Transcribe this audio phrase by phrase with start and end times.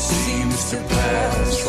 [0.00, 1.59] seems to pass.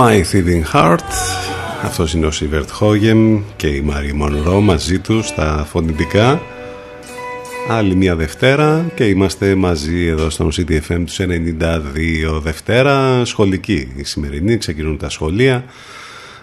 [0.00, 1.10] My Thieving Heart.
[1.82, 6.42] Αυτός είναι ο Σίβερτ Χόγεμ και η Μάρι Μονρό μαζί τους στα φωνητικά.
[7.68, 13.24] Άλλη μια Δευτέρα και είμαστε μαζί εδώ στο CDFM τους 92 Δευτέρα.
[13.24, 15.64] Σχολική η σημερινή, ξεκινούν τα σχολεία.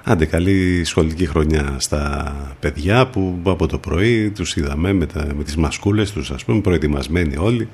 [0.04, 5.44] Άντε καλή σχολική χρονιά στα παιδιά που από το πρωί τους είδαμε με, τα, με
[5.44, 7.70] τις μασκούλες τους ας πούμε προετοιμασμένοι όλοι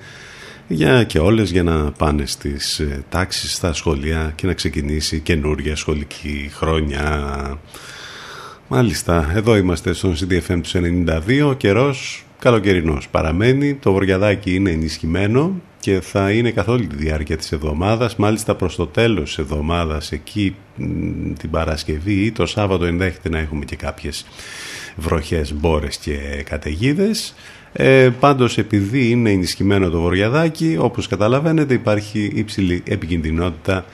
[0.68, 5.75] για και όλες για να πάνε στις ε, τάξεις στα σχολεία και να ξεκινήσει καινούργια
[5.75, 7.60] σχολική χρόνια.
[8.68, 16.01] Μάλιστα, εδώ είμαστε στον CDFM τους 92, καιρός καλοκαιρινός παραμένει, το βοριαδάκι είναι ενισχυμένο και
[16.01, 20.56] θα είναι καθ' όλη τη διάρκεια της εβδομάδας, μάλιστα προς το τέλος της εβδομάδας, εκεί
[21.39, 24.25] την Παρασκευή ή το Σάββατο ενδέχεται να έχουμε και κάποιες
[24.95, 27.36] βροχές, μπόρες και καταιγίδες.
[27.74, 33.86] Ε, πάντως επειδή είναι ενισχυμένο το βορειαδάκι, όπως καταλαβαίνετε υπάρχει υψηλή επικινδυνότητα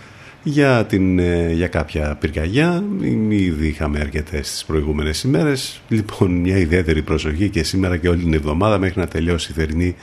[0.44, 2.84] για, την, ε, για κάποια πυρκαγιά.
[3.30, 5.82] Ήδη είχαμε αρκετές τις προηγούμενες ημέρες.
[5.88, 9.96] Λοιπόν, μια ιδιαίτερη προσοχή και σήμερα και όλη την εβδομάδα μέχρι να τελειώσει η θερινή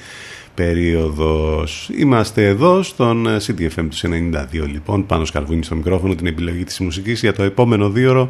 [0.55, 1.90] περίοδος.
[1.96, 6.78] Είμαστε εδώ στον ε, CTFM τους 92 λοιπόν, πάνω σκαρβούνι στο μικρόφωνο την επιλογή της
[6.78, 8.28] μουσικής για το επόμενο δύο ώρο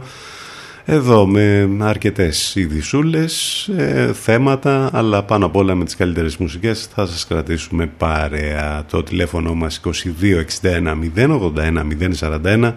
[0.88, 7.06] εδώ με αρκετές ειδισούλες, ε, θέματα, αλλά πάνω απ' όλα με τις καλύτερες μουσικές θα
[7.06, 8.84] σας κρατήσουμε παρέα.
[8.90, 12.74] Το τηλέφωνο μας 2261 081 041,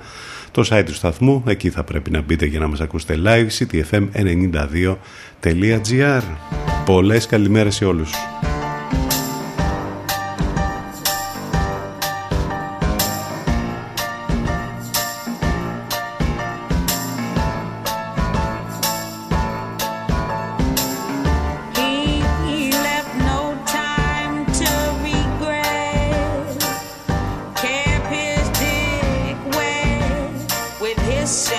[0.52, 6.22] το site του σταθμού, εκεί θα πρέπει να μπείτε για να μας ακούσετε live, ctfm92.gr.
[6.86, 8.10] Πολλές καλημέρες σε όλους.
[31.30, 31.59] say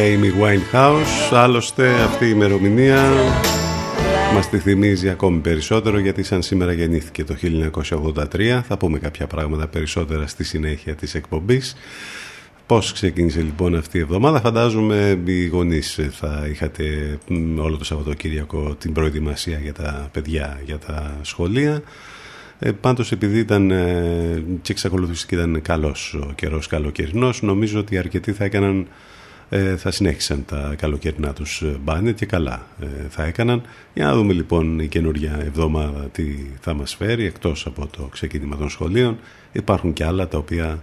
[0.00, 1.32] Winehouse.
[1.32, 3.10] Άλλωστε αυτή η ημερομηνία
[4.34, 7.34] μας τη θυμίζει ακόμη περισσότερο γιατί σαν σήμερα γεννήθηκε το
[8.32, 8.60] 1983.
[8.68, 11.76] Θα πούμε κάποια πράγματα περισσότερα στη συνέχεια της εκπομπής.
[12.66, 17.18] Πώς ξεκίνησε λοιπόν αυτή η εβδομάδα; Φαντάζομαι οι γονείς θα είχατε
[17.58, 21.82] όλο το Σαββατοκύριακο την προετοιμασία για τα παιδιά, για τα σχολεία.
[22.58, 27.98] Ε, πάντως επειδή ήταν ε, και εξακολουθήσει και ήταν καλός ο καιρός καλοκαιρινός νομίζω ότι
[27.98, 28.86] αρκετοί θα έκαναν ε,
[29.76, 33.62] θα συνέχισαν τα καλοκαιρινά τους μπάνια και καλά ε, θα έκαναν
[33.94, 36.24] για να δούμε λοιπόν η καινούργια εβδομάδα τι
[36.60, 39.18] θα μας φέρει εκτός από το ξεκίνημα των σχολείων
[39.52, 40.82] υπάρχουν και άλλα τα οποία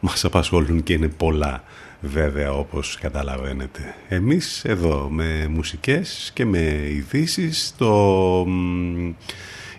[0.00, 1.64] μας απασχολούν και είναι πολλά
[2.00, 3.94] βέβαια όπως καταλαβαίνετε.
[4.08, 8.46] Εμείς εδώ με μουσικές και με ειδήσεις το...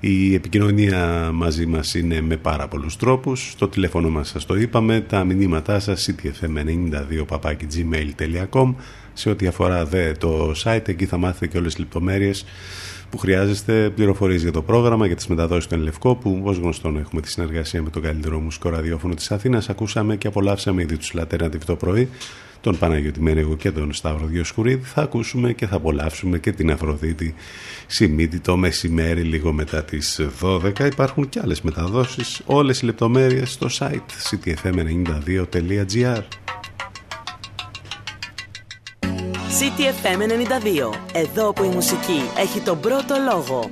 [0.04, 3.56] Η επικοινωνία μαζί μας είναι με πάρα πολλούς τρόπους.
[3.58, 7.26] Το τηλέφωνο μας σας το είπαμε, τα μηνύματά σας ctfm92
[9.14, 12.46] σε ό,τι αφορά δε το site, εκεί θα μάθετε και όλες τις λεπτομέρειες
[13.10, 17.22] που χρειάζεστε πληροφορίες για το πρόγραμμα, για τις μεταδόσεις του Ενλευκό, που ως γνωστόν έχουμε
[17.22, 19.70] τη συνεργασία με το καλύτερο μουσικό ραδιόφωνο της Αθήνας.
[19.70, 22.10] Ακούσαμε και απολαύσαμε ήδη τους Λατέρνα το πρωί,
[22.62, 24.84] τον Παναγιώτη Μένεγο και τον Σταύρο Διοσκουρίδη.
[24.84, 27.36] Θα ακούσουμε και θα απολαύσουμε και την Αφροδίτη
[27.88, 30.86] Σιμίτη το μεσημέρι, λίγο μετά τις 12.
[30.86, 36.22] Υπάρχουν και άλλες μεταδόσεις, όλες οι λεπτομέρειες στο site ctfm92.gr.
[39.60, 40.94] CTFM 92.
[41.14, 43.72] Εδώ που η μουσική έχει τον πρώτο λόγο.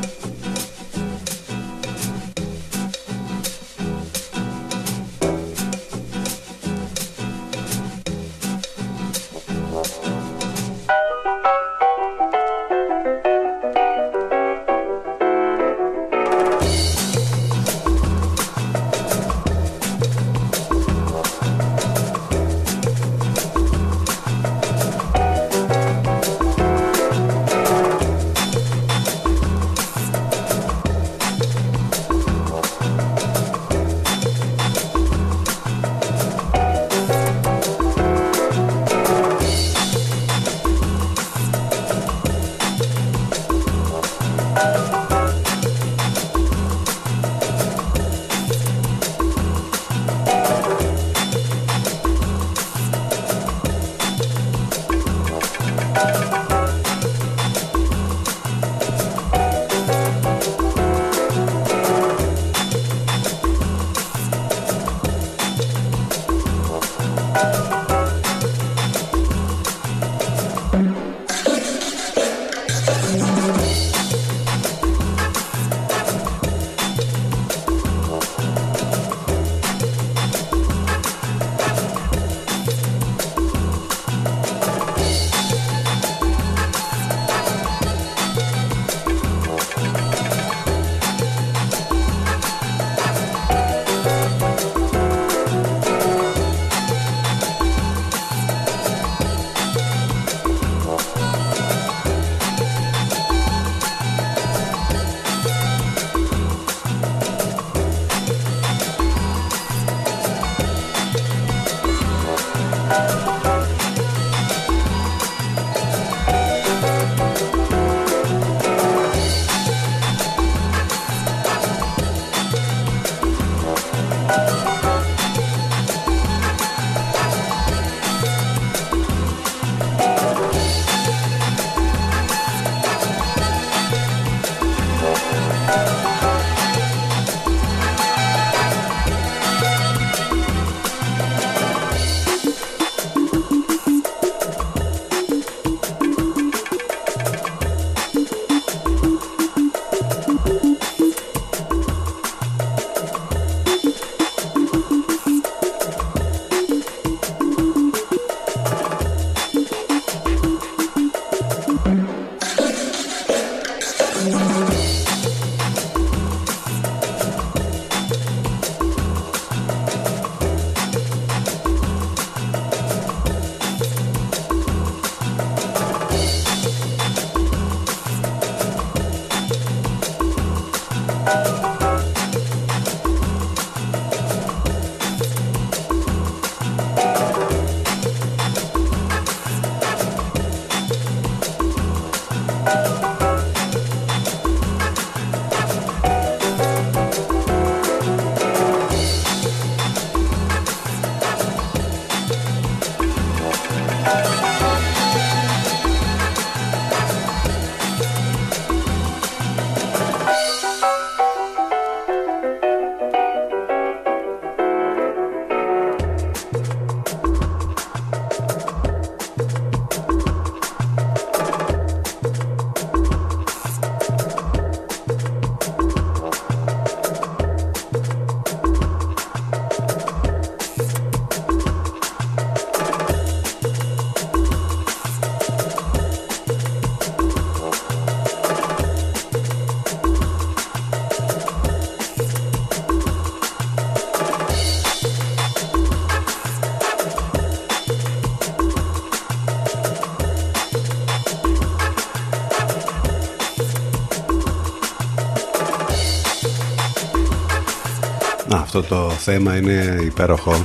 [258.77, 260.61] Αυτό το θέμα είναι υπέροχο.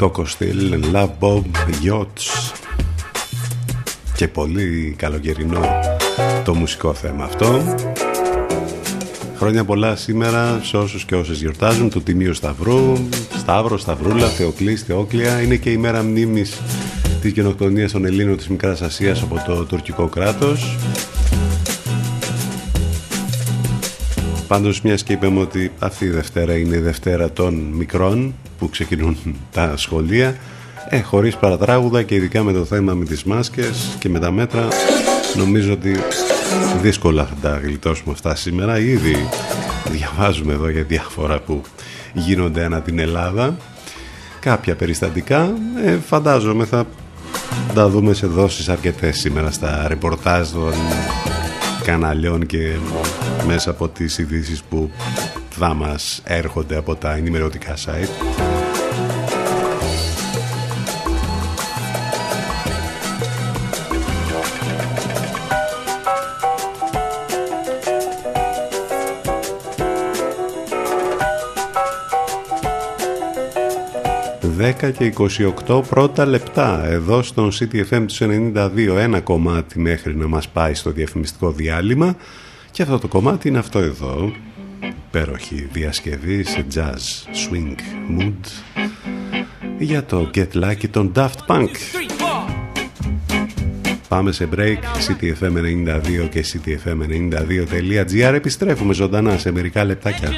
[0.00, 1.42] Coco Steel, Love Bob,
[1.84, 2.52] Yachts
[4.14, 5.60] και πολύ καλοκαιρινό
[6.44, 7.74] το μουσικό θέμα αυτό.
[9.36, 12.92] Χρόνια πολλά σήμερα σε όσους και όσες γιορτάζουν το Τιμίο Σταυρού
[13.38, 16.60] Σταύρος, Σταυρούλα, Θεοκλής, Θεόκλια είναι και η μέρα μνήμης
[17.20, 20.76] της γενοκτονίας των Ελλήνων της Μικράς Ασίας από το τουρκικό κράτος
[24.48, 29.16] Πάντως μιας και είπαμε ότι αυτή η Δευτέρα είναι η Δευτέρα των μικρών που ξεκινούν
[29.54, 30.36] τα σχολεία
[30.88, 34.68] Ε, χωρίς παρατράγουδα και ειδικά με το θέμα με τις μάσκες και με τα μέτρα
[35.36, 35.96] νομίζω ότι
[36.82, 38.78] δύσκολα θα τα γλιτώσουμε αυτά σήμερα.
[38.78, 39.16] Ήδη
[39.90, 41.62] διαβάζουμε εδώ για διάφορα που
[42.12, 43.56] γίνονται ανά την Ελλάδα.
[44.40, 45.54] Κάποια περιστατικά,
[45.84, 46.86] ε, φαντάζομαι θα
[47.74, 50.72] τα δούμε σε δόσεις αρκετές σήμερα στα ρεπορτάζ των
[51.86, 52.76] καναλιών και
[53.46, 54.90] μέσα από τις ειδήσεις που
[55.50, 58.65] θα μας έρχονται από τα ενημερωτικά site.
[74.58, 75.12] 10 και
[75.66, 80.90] 28 πρώτα λεπτά εδώ στον CTFM τους 92 ένα κομμάτι μέχρι να μας πάει στο
[80.90, 82.16] διαφημιστικό διάλειμμα.
[82.70, 84.32] Και αυτό το κομμάτι είναι αυτό εδώ.
[85.08, 87.76] Υπέροχη διασκευή σε jazz swing
[88.18, 88.40] mood.
[89.78, 91.70] Για το Get Lucky των Daft Punk.
[94.08, 100.28] Πάμε σε break ctfm92 και ctfm92.gr επιστρέφουμε ζωντανά σε μερικά λεπτάκια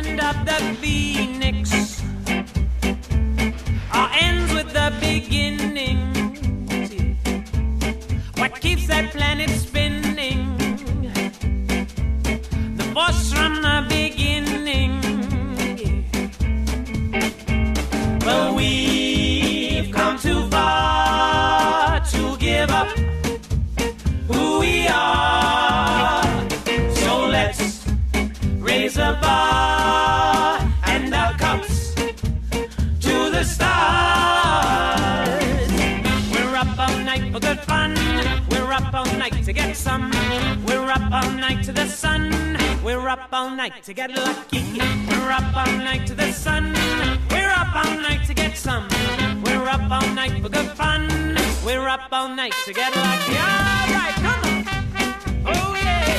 [43.21, 44.79] up all night to get lucky.
[45.09, 46.73] We're up all night to the sun.
[47.31, 48.87] We're up all night to get some.
[49.45, 51.37] We're up all night for good fun.
[51.65, 53.37] We're up all night to get lucky.
[53.37, 54.65] All right, come on.
[55.47, 56.17] Oh yeah.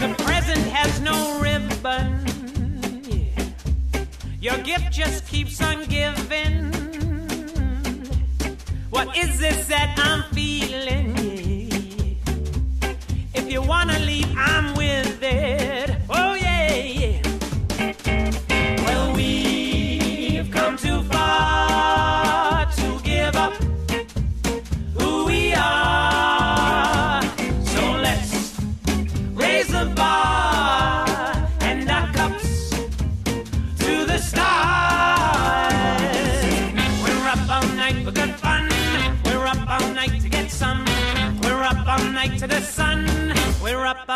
[0.00, 2.26] The present has no ribbon.
[4.40, 6.72] Your gift just keeps on giving.
[8.90, 11.59] What is this that I'm feeling?
[13.34, 15.96] If you wanna leave, I'm with it.
[16.08, 16.29] Oh.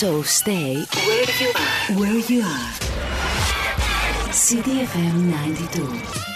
[0.00, 1.98] So stay where you are.
[1.98, 2.70] Where you are.
[4.46, 5.16] CDFM
[5.76, 5.82] 92.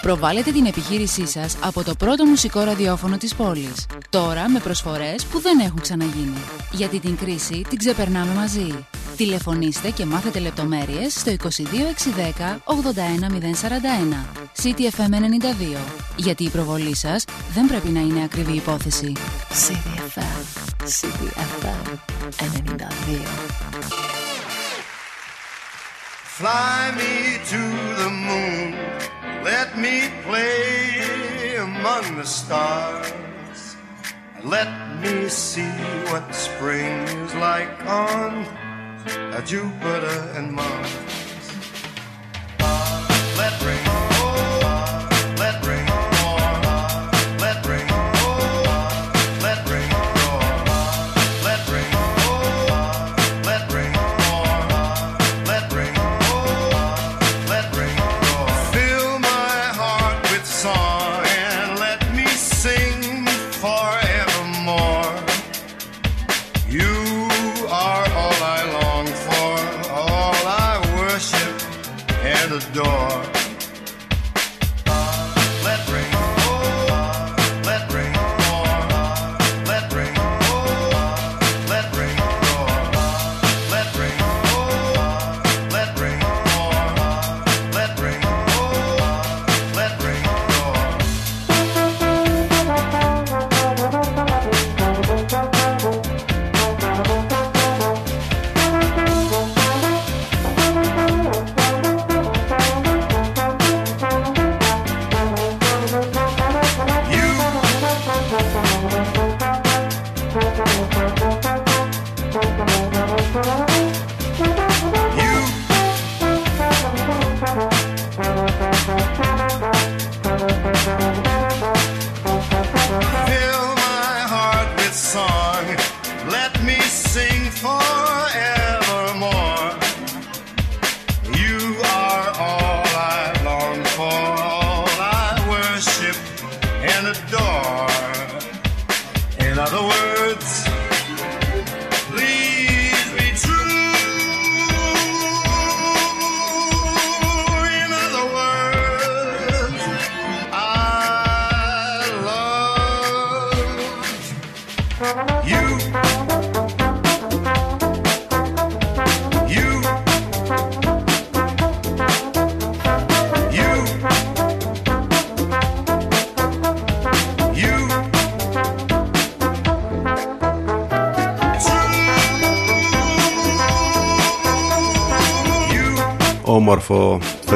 [0.01, 3.87] Προβάλλετε την επιχείρησή σας από το πρώτο μουσικό ραδιόφωνο της πόλης.
[4.11, 6.43] Τώρα με προσφορές που δεν έχουν ξαναγίνει.
[6.73, 8.87] Γιατί την κρίση την ξεπερνάμε μαζί.
[9.17, 14.27] Τηλεφωνήστε και μάθετε λεπτομέρειες στο 22610 81041.
[14.63, 15.79] CTFM 92.
[16.17, 19.13] Γιατί η προβολή σας δεν πρέπει να είναι ακριβή υπόθεση.
[19.51, 20.63] CDFM,
[21.63, 23.23] CDFM 92.
[26.39, 27.63] Fly me to
[28.03, 28.73] the moon,
[29.45, 33.77] let me play among the stars.
[34.43, 35.71] Let me see
[36.11, 38.45] what spring is like on
[39.45, 40.91] Jupiter and Mars.
[43.39, 43.63] Let.
[43.63, 44.12] Let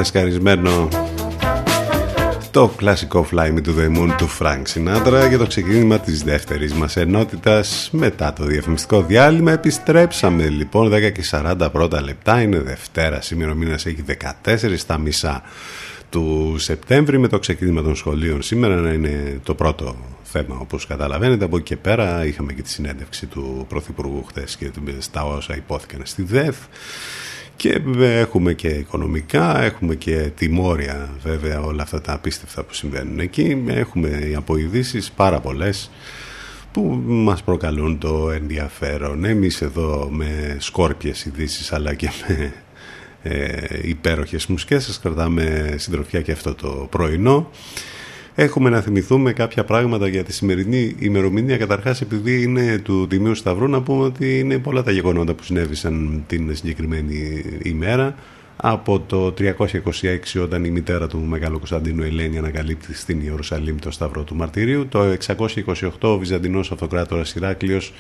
[0.07, 0.89] Όμορφο, φρεσκαρισμένο
[2.51, 6.73] το κλασικό Fly Me to the Moon του Frank Sinatra για το ξεκίνημα της δεύτερης
[6.73, 7.89] μας ενότητας.
[7.93, 10.49] Μετά το διαφημιστικό διάλειμμα επιστρέψαμε.
[10.49, 14.05] Λοιπόν 10 και 40 πρώτα λεπτά είναι Δευτέρα σήμερα ο μήνας έχει
[14.45, 15.43] 14 στα μισά
[16.11, 21.45] του Σεπτέμβρη με το ξεκίνημα των σχολείων σήμερα να είναι το πρώτο θέμα όπως καταλαβαίνετε.
[21.45, 26.01] Από εκεί και πέρα είχαμε και τη συνέντευξη του Πρωθυπουργού χθες και στα όσα υπόθηκαν
[26.05, 26.57] στη ΔΕΘ
[27.57, 33.65] και έχουμε και οικονομικά, έχουμε και τιμόρια βέβαια όλα αυτά τα απίστευτα που συμβαίνουν εκεί.
[33.67, 35.91] Έχουμε αποειδήσεις πάρα πολλές
[36.73, 39.25] που μας προκαλούν το ενδιαφέρον.
[39.25, 42.53] Εμείς εδώ με σκόρπιες ειδήσεις αλλά και με
[43.23, 47.51] ε, υπέροχες μουσικές σας κρατάμε συντροφιά και αυτό το πρωινό.
[48.39, 51.57] Έχουμε να θυμηθούμε κάποια πράγματα για τη σημερινή ημερομηνία.
[51.57, 56.25] Καταρχάς, επειδή είναι του Τιμίου Σταυρού, να πούμε ότι είναι πολλά τα γεγονότα που συνέβησαν
[56.27, 58.15] την συγκεκριμένη ημέρα.
[58.57, 59.53] Από το 326
[60.43, 64.87] όταν η μητέρα του Μεγάλου Κωνσταντίνου Ελένη ανακαλύπτει στην Ιερουσαλήμ το Σταυρό του Μαρτυρίου.
[64.89, 67.93] Το 628 ο Βυζαντινός Αυτοκράτορας Ηράκλειος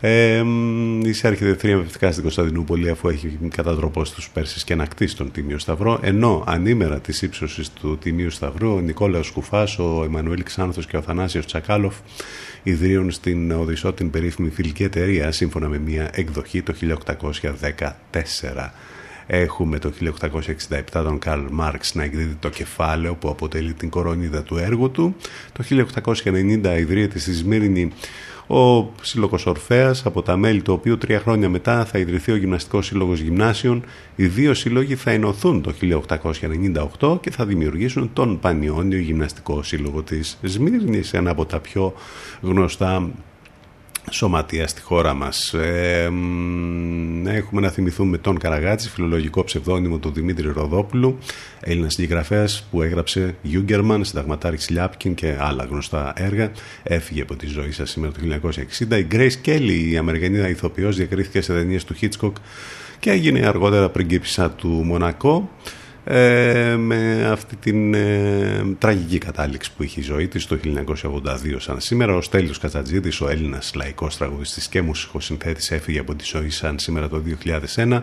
[0.00, 0.44] ε,
[1.02, 6.44] εισέρχεται θριαμβευτικά στην Κωνσταντινούπολη αφού έχει κατατροπώσει τους Πέρσες και ανακτήσει τον Τίμιο Σταυρό ενώ
[6.46, 11.46] ανήμερα της ύψωσης του Τιμίου Σταυρού ο Νικόλαος Κουφάς, ο Εμμανουέλ Ξάνθος και ο Θανάσιος
[11.46, 11.94] Τσακάλοφ
[12.62, 18.70] ιδρύουν στην Οδυσσό την περίφημη φιλική εταιρεία σύμφωνα με μια εκδοχή το 1814.
[19.26, 24.56] Έχουμε το 1867 τον Καρλ Μάρξ να εκδίδει το κεφάλαιο που αποτελεί την κορονίδα του
[24.56, 25.16] έργου του.
[25.52, 25.64] Το
[26.24, 27.92] 1890 ιδρύεται στη Σμύρνη
[28.50, 32.86] ο Σύλλογος Ορφαία, από τα μέλη του οποίου τρία χρόνια μετά θα ιδρυθεί ο Γυμναστικός
[32.86, 33.84] Σύλλογος Γυμνάσιων.
[34.16, 35.72] Οι δύο σύλλογοι θα ενωθούν το
[37.00, 41.94] 1898 και θα δημιουργήσουν τον Πανιόνιο Γυμναστικό Σύλλογο της Σμύρνης, ένα από τα πιο
[42.40, 43.10] γνωστά
[44.10, 45.54] σωματεία στη χώρα μας.
[45.54, 46.04] Ε,
[47.24, 51.18] έχουμε να θυμηθούμε τον Καραγάτση, φιλολογικό ψευδόνυμο του Δημήτρη Ροδόπουλου,
[51.60, 56.50] Έλληνας συγγραφέας που έγραψε Γιούγκερμαν, Συνταγματάρχη Λιάπκιν και άλλα γνωστά έργα.
[56.82, 58.20] Έφυγε από τη ζωή σας σήμερα το
[58.90, 58.98] 1960.
[58.98, 62.32] Η Grace Kelly, η Αμερικανίδα ηθοποιός, διακρίθηκε σε ταινίες του Hitchcock
[62.98, 65.50] και έγινε αργότερα πριγκίπισσα του Μονακό
[66.04, 71.80] ε, με αυτή την ε, τραγική κατάληξη που είχε η ζωή της το 1982 σαν
[71.80, 76.78] σήμερα ο Στέλιος Κατσατζίδης ο Έλληνας λαϊκός τραγουδιστής και μουσικοσυνθέτης έφυγε από τη ζωή σαν
[76.78, 77.22] σήμερα το
[77.76, 78.02] 2001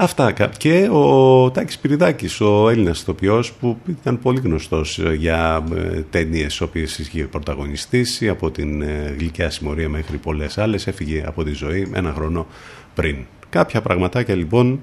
[0.00, 6.60] Αυτά και ο Τάκης Πυριδάκης, ο Έλληνας ηθοποιός που ήταν πολύ γνωστός για ε, ταινίες
[6.60, 11.90] οποίες είχε πρωταγωνιστήσει από την ε, γλυκιά συμμορία μέχρι πολλές άλλες έφυγε από τη ζωή
[11.94, 12.46] ένα χρόνο
[12.94, 13.16] πριν.
[13.48, 14.80] Κάποια πραγματάκια λοιπόν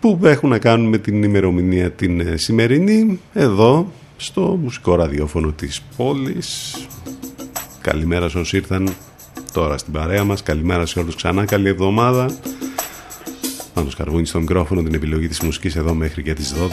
[0.00, 5.82] που έχουν να κάνουν με την ημερομηνία την ε, σημερινή εδώ στο μουσικό ραδιόφωνο της
[5.96, 6.76] πόλης.
[7.80, 8.88] Καλημέρα σε όσοι ήρθαν
[9.52, 10.42] τώρα στην παρέα μας.
[10.42, 11.44] Καλημέρα σε όλους ξανά.
[11.44, 12.30] Καλή εβδομάδα.
[13.74, 16.66] Πάνω σκαρβούνι στο μικρόφωνο την επιλογή της μουσικής εδώ μέχρι και τις 12.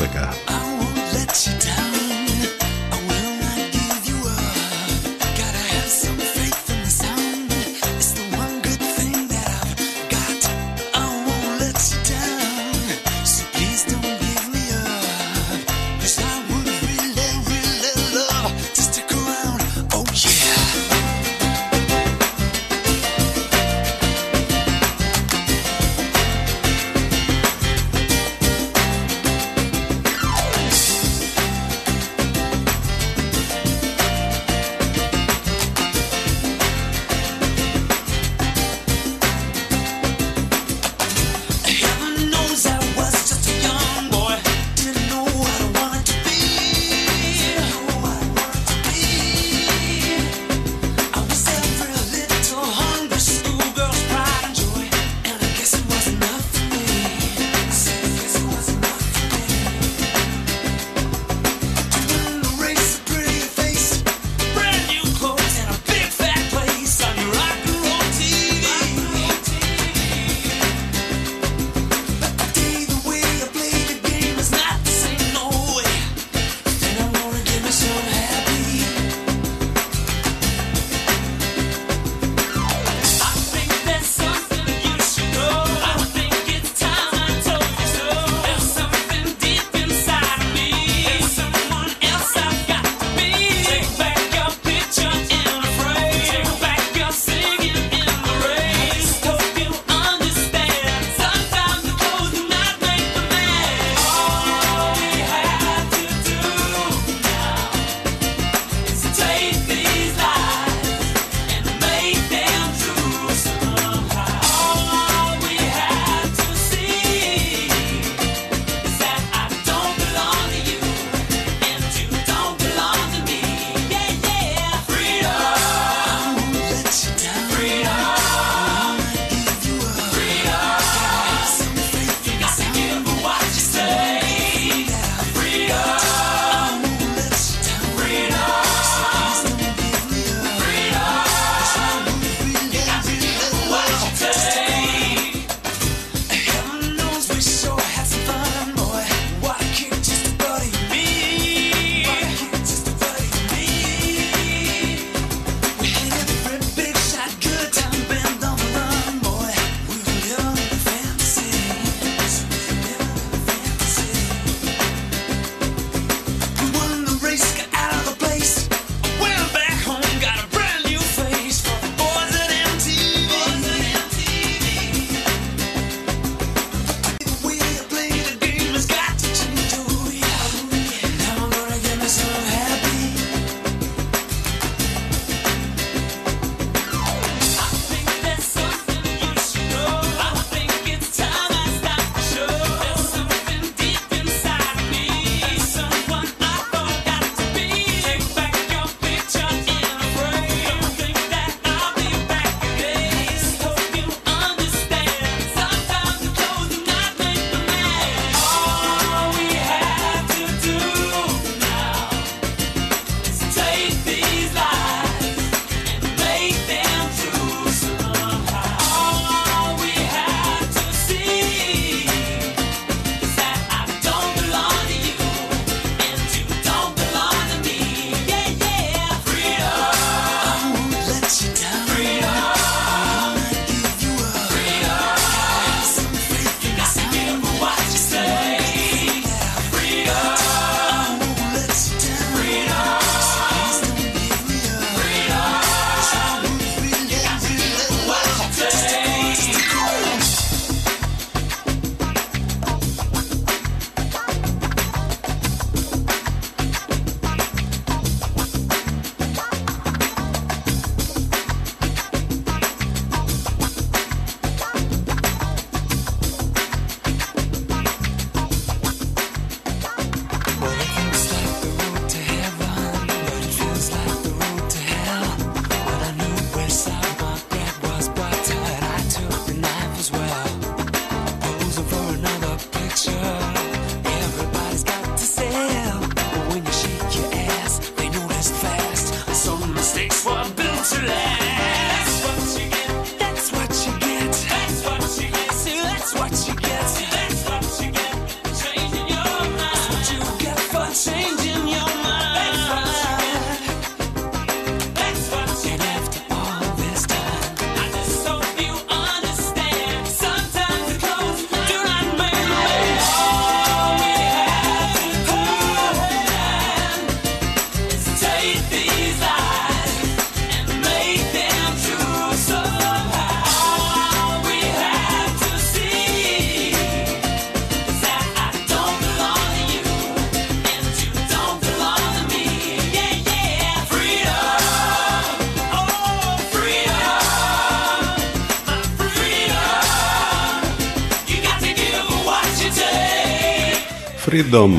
[344.55, 344.71] Freedom.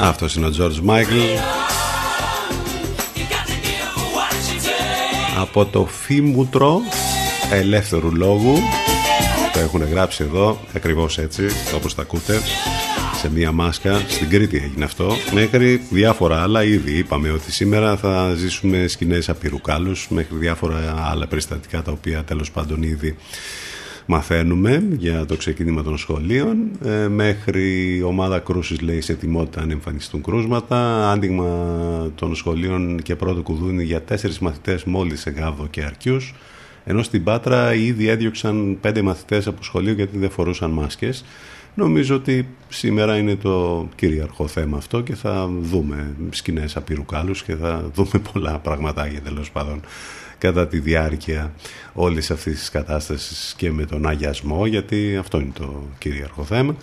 [0.00, 1.38] Αυτός είναι ο George Michael.
[5.40, 6.80] Από το φήμουτρο
[7.50, 8.54] ελεύθερου λόγου.
[9.52, 12.40] Το έχουν γράψει εδώ ακριβώς έτσι όπως τα ακούτε
[13.16, 14.02] σε μία μάσκα.
[14.08, 15.16] Στην Κρήτη έγινε αυτό.
[15.32, 21.82] Μέχρι διάφορα άλλα ήδη είπαμε ότι σήμερα θα ζήσουμε σκηνές απειρουκάλους μέχρι διάφορα άλλα περιστατικά
[21.82, 23.16] τα οποία τέλος πάντων ήδη
[24.06, 26.56] μαθαίνουμε για το ξεκίνημα των σχολείων.
[26.84, 31.10] Ε, μέχρι ομάδα κρούσης λέει σε ετοιμότητα αν εμφανιστούν κρούσματα.
[31.10, 31.48] Άνοιγμα
[32.14, 36.34] των σχολείων και πρώτο κουδούνι για τέσσερις μαθητές μόλις σε Γάβδο και Αρκιούς.
[36.84, 41.24] Ενώ στην Πάτρα ήδη έδιωξαν πέντε μαθητές από σχολείο γιατί δεν φορούσαν μάσκες.
[41.74, 47.90] Νομίζω ότι σήμερα είναι το κυρίαρχο θέμα αυτό και θα δούμε σκηνές απειρουκάλους και θα
[47.94, 49.80] δούμε πολλά πραγματάκια τέλος πάντων
[50.38, 51.52] κατά τη διάρκεια
[51.92, 56.76] όλης αυτής της κατάστασης και με τον αγιασμό γιατί αυτό είναι το κυρίαρχο θέμα.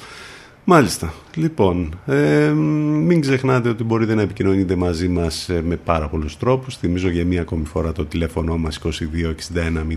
[0.66, 1.14] Μάλιστα.
[1.36, 6.78] Λοιπόν, ε, μην ξεχνάτε ότι μπορείτε να επικοινωνείτε μαζί μας ε, με πάρα πολλούς τρόπους.
[6.78, 8.90] Θυμίζω για μία ακόμη φορά το τηλέφωνο μας 2261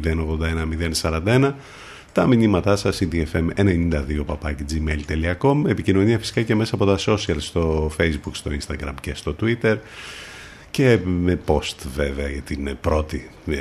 [0.04, 1.52] 081 041
[2.16, 4.24] τα μηνύματά σας cdfm92
[4.70, 9.76] gmail.com Επικοινωνία φυσικά και μέσα από τα social στο facebook, στο instagram και στο twitter
[10.76, 13.56] και με post βέβαια για την πρώτη ε,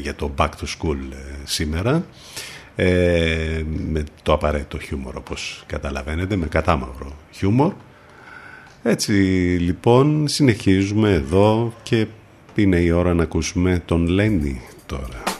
[0.00, 2.06] για το back to school ε, σήμερα.
[2.76, 7.72] Ε, με το απαραίτητο χιούμορ όπως καταλαβαίνετε με κατάμαυρο χιούμορ.
[8.82, 9.12] Έτσι
[9.60, 12.06] λοιπόν συνεχίζουμε εδώ και
[12.54, 15.35] είναι η ώρα να ακούσουμε τον Λένι τώρα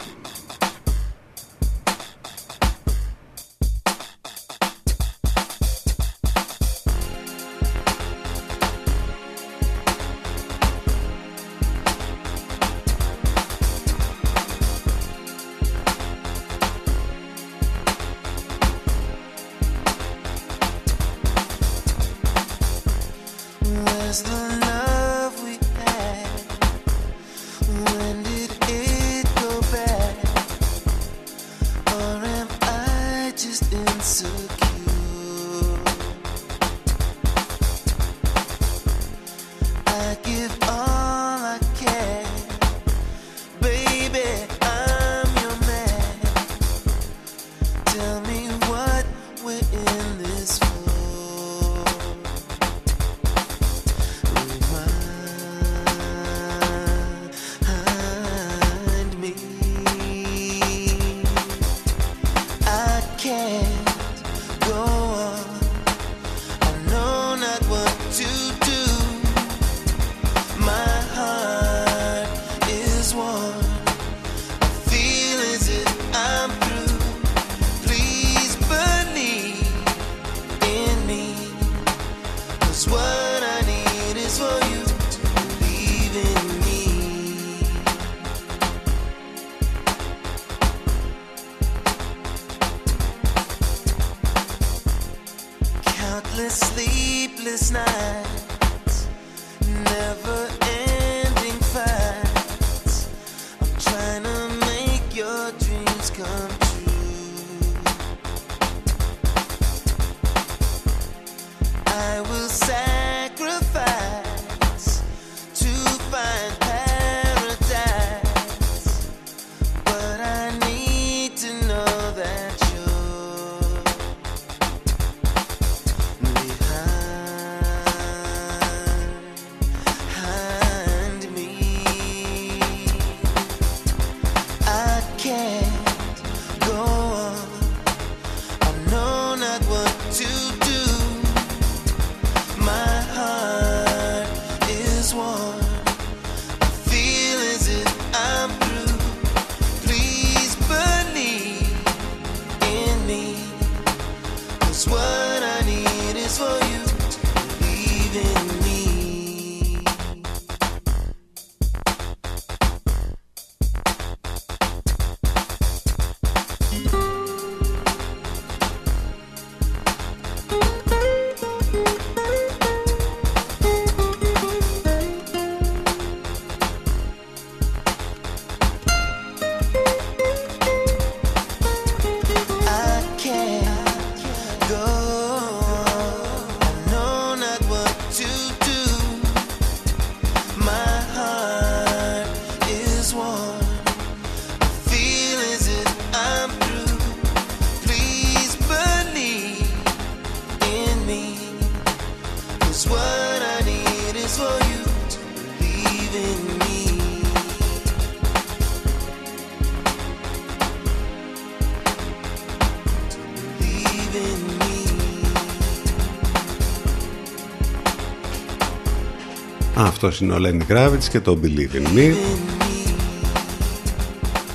[219.78, 222.14] Αυτός είναι ο Lenny Kravitz και το Believe in Me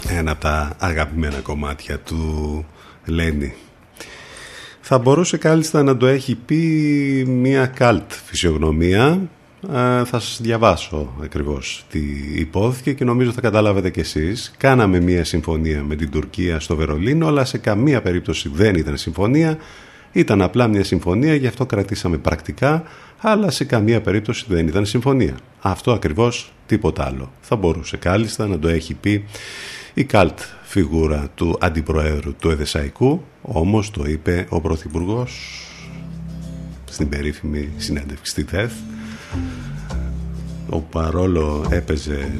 [0.09, 2.65] Ένα από τα αγαπημένα κομμάτια του
[3.07, 3.51] Lenny
[4.81, 6.57] Θα μπορούσε κάλλιστα να το έχει πει
[7.27, 9.21] μια καλτ φυσιογνωμία
[10.05, 11.99] θα σας διαβάσω ακριβώς τι
[12.35, 14.53] υπόθηκε και νομίζω θα καταλάβετε κι εσείς.
[14.57, 19.57] Κάναμε μια συμφωνία με την Τουρκία στο Βερολίνο, αλλά σε καμία περίπτωση δεν ήταν συμφωνία.
[20.11, 22.83] Ήταν απλά μια συμφωνία, γι' αυτό κρατήσαμε πρακτικά,
[23.21, 25.37] αλλά σε καμία περίπτωση δεν ήταν συμφωνία.
[25.61, 27.31] Αυτό ακριβώς τίποτα άλλο.
[27.41, 29.25] Θα μπορούσε κάλλιστα να το έχει πει
[29.93, 35.65] η καλτ φιγούρα του αντιπροέδρου του Εδεσαϊκού, όμως το είπε ο Πρωθυπουργός
[36.85, 38.71] στην περίφημη συνέντευξη στη ΤΕΘ
[40.69, 42.31] ο παρόλο έπαιζε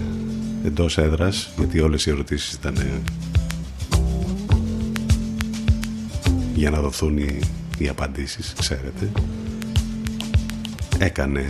[0.65, 2.75] εντός έδρας γιατί όλες οι ερωτήσεις ήταν
[6.53, 7.39] για να δοθούν οι,
[7.77, 9.11] οι απαντήσεις ξέρετε
[11.01, 11.47] έκανε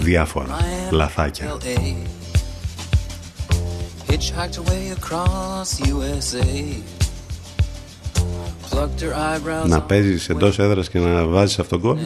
[0.00, 0.56] διάφορα
[0.90, 1.56] λαθάκια.
[4.08, 6.46] Hitchhiked away across USA.
[9.66, 12.04] Να παίζεις εντός έδρας και να βάζεις αυτόν τον κόλ.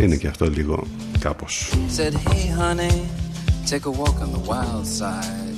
[0.00, 0.86] Είναι και αυτό λίγο
[1.18, 1.72] κάπως.
[1.96, 2.92] Said, hey honey,
[3.70, 5.57] take a walk on the wild side.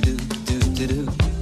[0.00, 1.06] do do do do.
[1.06, 1.35] do.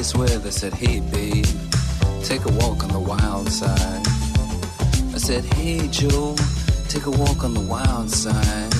[0.00, 1.44] Place where they said, hey babe,
[2.24, 4.06] take a walk on the wild side.
[5.14, 6.34] I said, hey Joe,
[6.88, 8.79] take a walk on the wild side.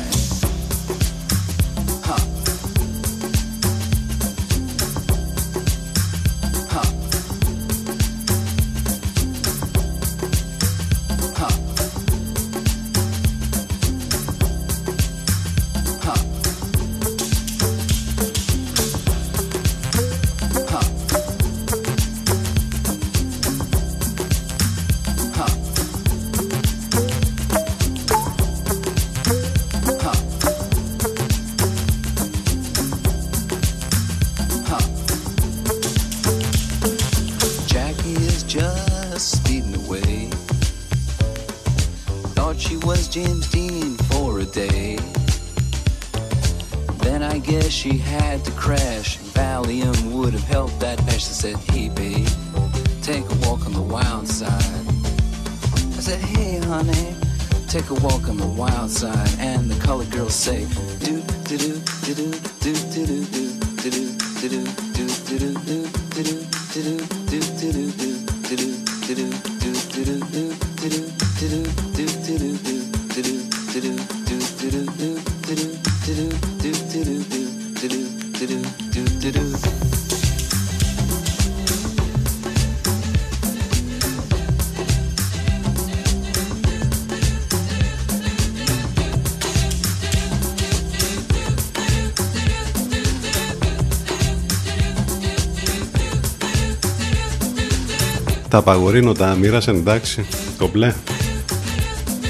[98.63, 100.25] Τα παγορίνω, τα μοίρασε εντάξει,
[100.57, 100.93] το μπλε.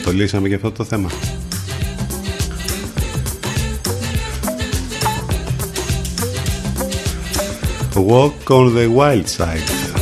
[0.03, 1.09] Το λύσαμε για αυτό το θέμα.
[7.93, 9.95] Walk on the Wild Side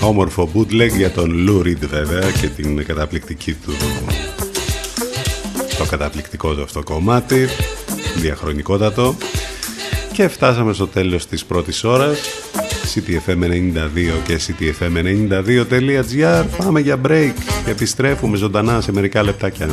[0.00, 3.72] Όμορφο bootleg για τον Lou Reed βέβαια και την καταπληκτική του
[5.78, 7.48] το καταπληκτικό του αυτό κομμάτι
[8.16, 9.16] διαχρονικότατο
[10.12, 12.18] και φτάσαμε στο τέλος της πρώτης ώρας
[12.94, 17.32] CTFM92 και CTFM92.gr Πάμε για break
[17.64, 19.68] και επιστρέφουμε ζωντανά σε μερικά λεπτάκια.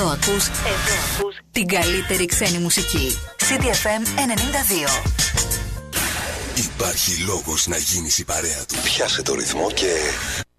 [0.00, 3.16] Ακούς, εδώ ακούς την καλύτερη ξένη μουσική.
[3.38, 5.02] CDFM 92.
[6.54, 8.74] Υπάρχει λόγος να γίνεις η παρέα του.
[8.82, 9.94] Πιάσε το ρυθμό και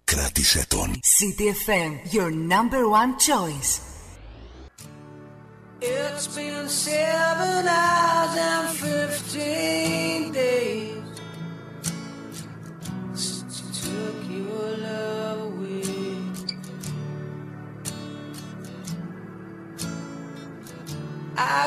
[0.04, 1.00] κράτησε τον.
[1.00, 3.80] CDFM, your number one choice.
[5.80, 9.93] It's been seven hours and fifteen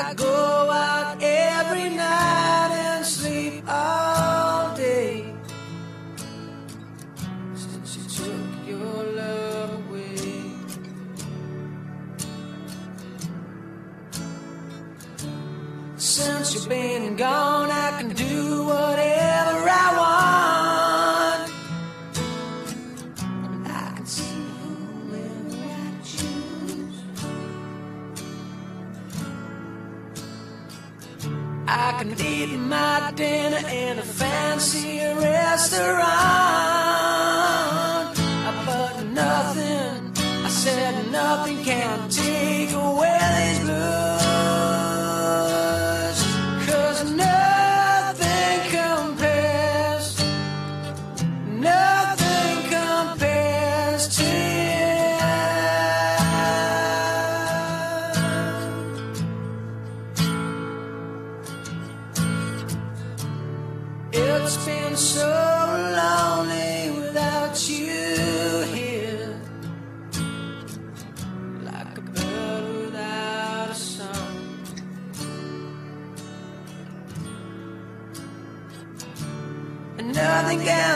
[0.00, 2.67] I go out every night
[34.18, 36.57] fancy restaurant.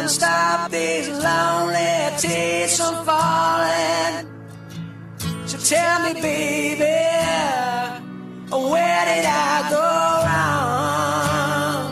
[0.03, 4.26] Can stop these lonely tears from falling.
[5.46, 6.98] So tell me, baby,
[8.50, 9.88] where did I go
[10.26, 11.84] wrong?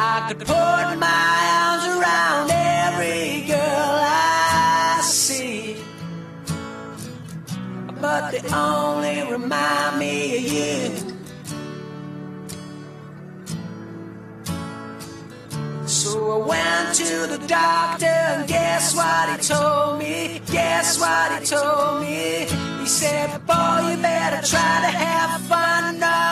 [0.00, 5.76] I could put my arms around every girl I see,
[8.00, 11.09] but they only remind me of you.
[17.04, 20.40] To the doctor, and guess what he told me?
[20.50, 22.46] Guess what he told me?
[22.80, 26.29] He said, Boy, you better try to have fun no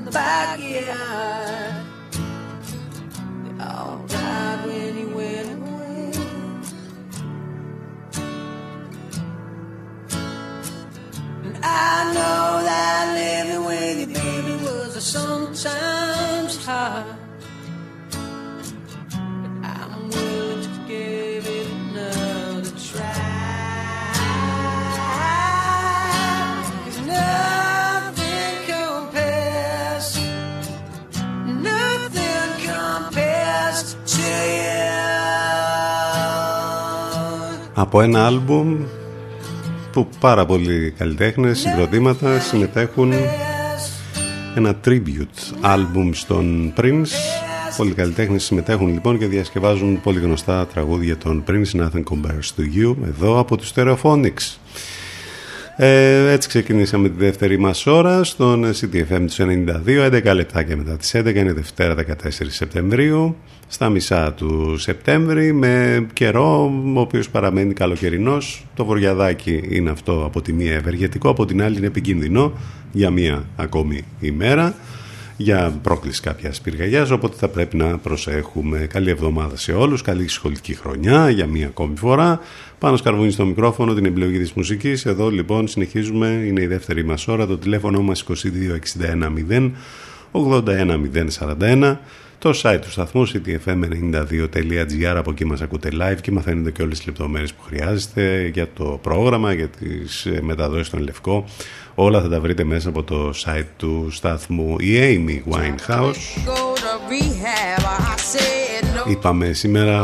[0.00, 1.74] the backyard.
[3.44, 6.12] They all died when you went away.
[11.44, 17.15] And I know that living with you, baby, was a sometimes hard.
[37.86, 38.76] Από ένα άλμπουμ
[39.92, 43.12] που πάρα πολλοί καλλιτέχνες, συγκροτήματα συμμετέχουν.
[44.56, 47.06] ένα tribute άλμπουμ στον Prince.
[47.76, 51.80] Πολλοί καλλιτέχνες συμμετέχουν λοιπόν και διασκευάζουν πολύ γνωστά τραγούδια των Prince.
[51.80, 54.56] Nothing Compares to You εδώ από τους Stereophonics
[55.78, 60.96] ε, έτσι ξεκινήσαμε τη δεύτερη μας ώρα στον CTFM τους 92, 11 λεπτά και μετά
[60.96, 62.02] τις 11, είναι Δευτέρα 14
[62.46, 63.36] Σεπτεμβρίου,
[63.68, 68.66] στα μισά του Σεπτέμβρη, με καιρό ο οποίος παραμένει καλοκαιρινός.
[68.74, 72.52] Το βοριαδάκι είναι αυτό από τη μία ευεργετικό, από την άλλη είναι επικίνδυνο
[72.92, 74.74] για μία ακόμη ημέρα
[75.36, 77.06] για πρόκληση κάποια πυρκαγιά.
[77.12, 78.78] Οπότε θα πρέπει να προσέχουμε.
[78.78, 80.02] Καλή εβδομάδα σε όλους.
[80.02, 82.40] Καλή σχολική χρονιά για μία ακόμη φορά.
[82.78, 85.06] Πάνω σκαρβούνι στο μικρόφωνο, την επιλογή της μουσικής.
[85.06, 86.26] Εδώ λοιπόν συνεχίζουμε.
[86.26, 87.46] Είναι η δεύτερη μας ώρα.
[87.46, 89.70] Το τηλέφωνο μας 2261
[90.32, 91.96] 081
[92.46, 97.06] Το site του σταθμού ctfm92.gr Από εκεί μας ακούτε live και μαθαίνετε και όλες τις
[97.06, 101.44] λεπτομέρειες που χρειάζεστε για το πρόγραμμα, για τις μεταδόσεις των Λευκό.
[101.94, 104.76] Όλα θα τα βρείτε μέσα από το site του σταθμού.
[104.78, 106.14] Η Amy Winehouse.
[109.10, 110.02] Είπαμε σήμερα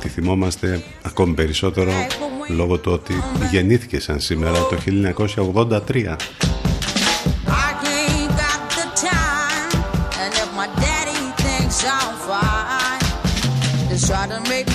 [0.00, 1.90] τη θυμόμαστε ακόμη περισσότερο
[2.48, 3.14] λόγω του ότι
[3.50, 4.76] γεννήθηκε σαν σήμερα το
[5.92, 6.49] 1983
[14.10, 14.69] Try to make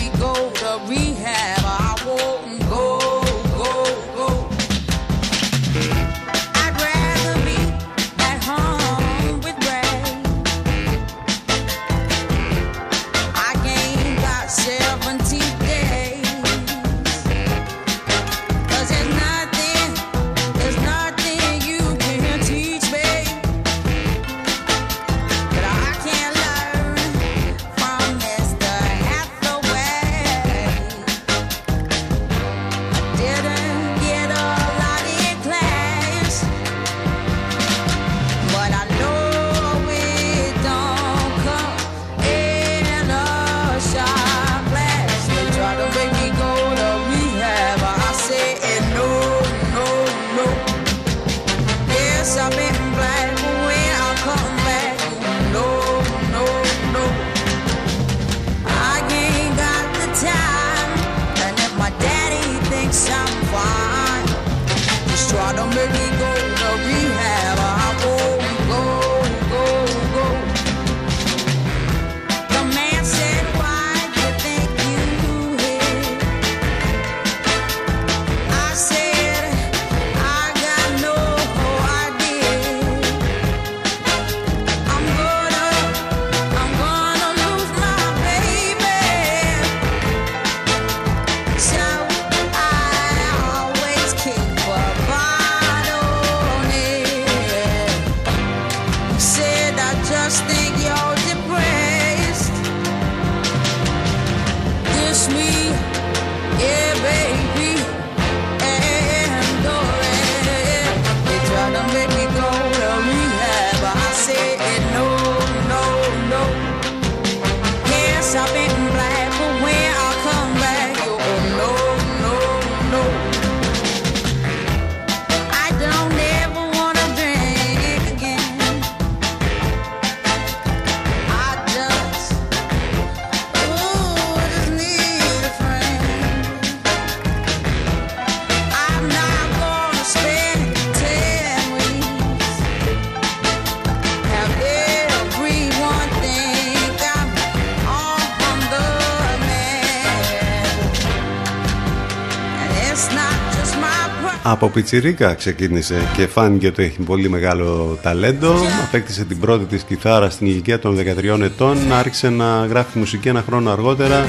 [154.48, 158.54] Από πιτσιρίκα ξεκίνησε και φάνηκε ότι έχει πολύ μεγάλο ταλέντο.
[158.88, 161.78] Απέκτησε την πρώτη της κιθάρα στην ηλικία των 13 ετών.
[161.92, 164.26] Άρχισε να γράφει μουσική ένα χρόνο αργότερα.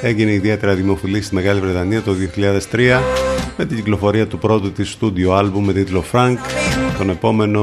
[0.00, 2.12] Έγινε ιδιαίτερα δημοφιλής στη Μεγάλη Βρετανία το
[2.72, 3.00] 2003
[3.56, 6.36] με την κυκλοφορία του πρώτου της στούντιο άλμπουμ με τίτλο Frank
[6.98, 7.60] τον επόμενο,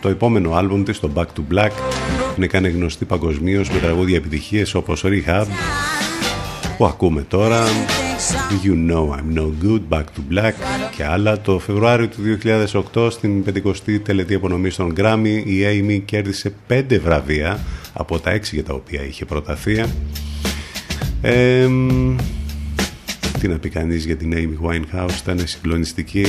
[0.00, 1.70] το επόμενο άλμπουμ της, το Back to Black
[2.36, 5.46] είναι κάνει γνωστή παγκοσμίως με τραγούδια επιτυχίες όπως Rehab
[6.76, 7.64] που ακούμε τώρα
[8.64, 10.52] You know I'm no good, Back to Black
[10.96, 11.40] και άλλα.
[11.40, 12.38] Το Φεβρουάριο του
[12.94, 17.60] 2008 στην 50η τελετή απονομή των Grammy η Amy κέρδισε 5 βραβεία
[17.92, 19.84] από τα 6 για τα οποία είχε προταθεί.
[21.20, 21.68] Ε,
[23.40, 26.26] τι να πει κανείς για την Amy Winehouse, ήταν συγκλονιστική.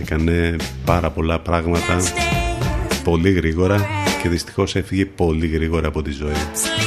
[0.00, 2.00] Έκανε πάρα πολλά πράγματα
[3.04, 3.86] πολύ γρήγορα
[4.22, 6.81] και δυστυχώς έφυγε πολύ γρήγορα από τη ζωή.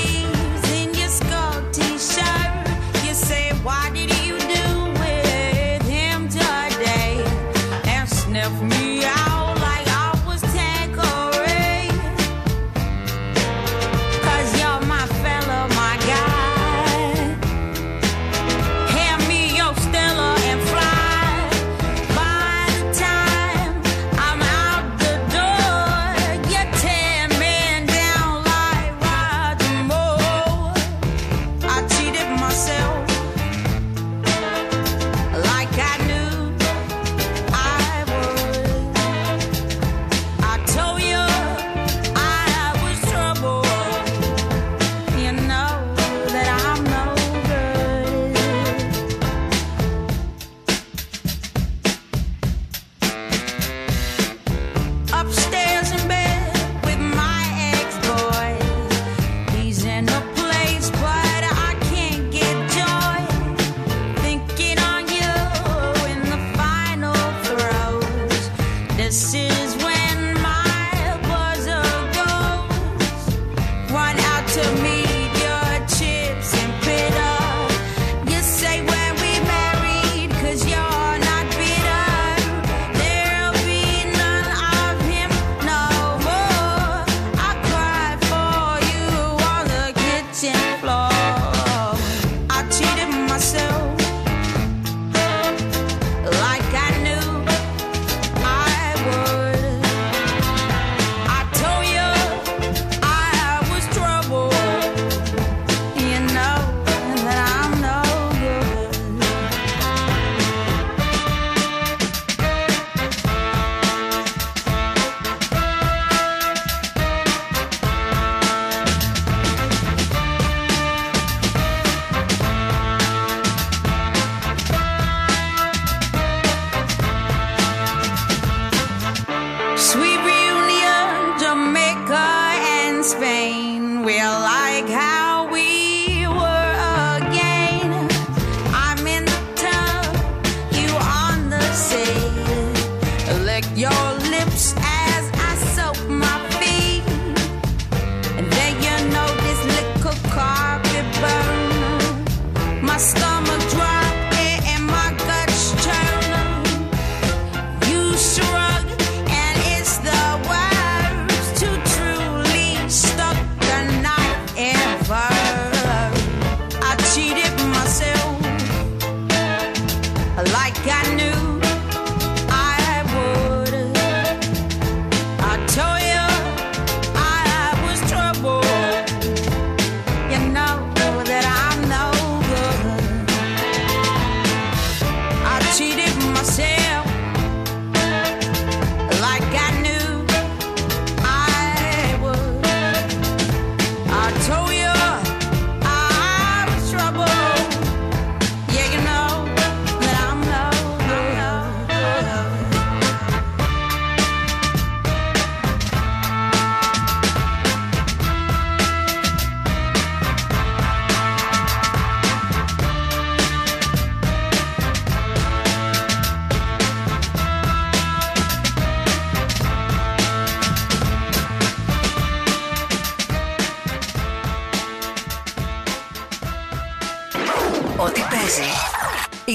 [153.06, 153.25] stop.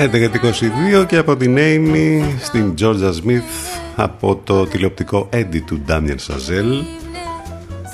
[0.00, 3.42] 11.22 και από την Amy στην Georgia Smith
[3.96, 7.34] από το τηλεοπτικό Eddie του Daniel Chazelle evening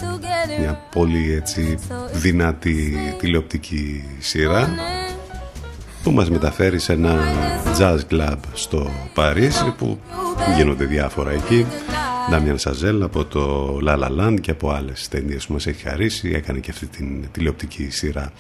[0.01, 1.79] to get it μια πολύ έτσι
[2.13, 4.69] δυνατή τηλεοπτική σειρά
[6.03, 7.19] που μας μεταφέρει σε ένα
[7.79, 9.99] jazz club στο Παρίσι που
[10.57, 11.67] γίνονται διάφορα εκεί.
[12.31, 16.33] Ντάμιαν Σαζέλ από το La La Land και από άλλες ταινίες που μας έχει χαρίσει
[16.35, 18.33] έκανε και αυτή την τηλεοπτική σειρά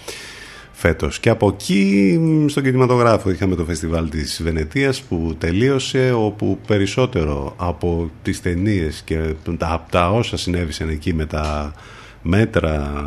[0.76, 1.18] φέτος.
[1.18, 2.18] Και από εκεί
[2.48, 9.34] στον κινηματογράφο είχαμε το φεστιβάλ της Βενετίας που τελείωσε όπου περισσότερο από τις ταινίες και
[9.58, 11.74] τα, από τα όσα συνέβησαν εκεί με τα
[12.22, 13.04] μέτρα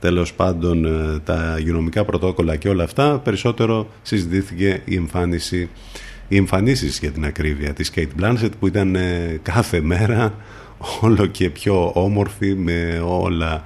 [0.00, 5.68] τέλος πάντων ε, τα υγειονομικά πρωτόκολλα και όλα αυτά περισσότερο συζητήθηκε η εμφάνιση
[6.28, 10.34] οι εμφανίσεις για την ακρίβεια της Kate Blanchett που ήταν ε, κάθε μέρα
[11.00, 13.62] όλο και πιο όμορφη με όλα